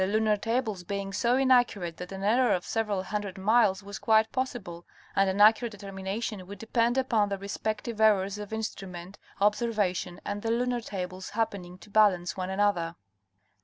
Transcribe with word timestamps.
lunar 0.07 0.35
tables 0.35 0.83
being 0.83 1.13
so 1.13 1.37
inaccurate 1.37 1.97
that 1.97 2.11
an 2.11 2.23
error 2.23 2.53
of 2.55 2.65
several 2.65 3.03
hundred— 3.03 3.37
miles 3.37 3.83
was 3.83 3.99
quite 3.99 4.31
possible 4.31 4.83
and 5.15 5.29
an 5.29 5.39
accurate 5.39 5.71
determination 5.73 6.47
would 6.47 6.57
depend 6.57 6.97
upon 6.97 7.29
the 7.29 7.37
respective 7.37 8.01
errors 8.01 8.39
of 8.39 8.51
instrument, 8.51 9.19
observation 9.39 10.19
and 10.25 10.41
the 10.41 10.49
lunar 10.49 10.81
tables 10.81 11.29
happening 11.29 11.77
to 11.77 11.91
balance 11.91 12.35
one 12.35 12.49
another. 12.49 12.95